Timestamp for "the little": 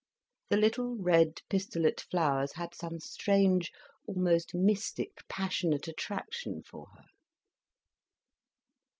0.49-0.95